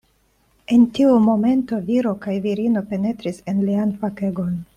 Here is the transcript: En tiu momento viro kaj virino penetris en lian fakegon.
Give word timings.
En 0.77 0.85
tiu 0.99 1.11
momento 1.25 1.79
viro 1.89 2.15
kaj 2.25 2.33
virino 2.47 2.83
penetris 2.95 3.43
en 3.53 3.61
lian 3.69 3.95
fakegon. 4.05 4.59